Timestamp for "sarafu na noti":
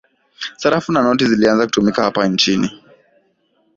0.57-1.25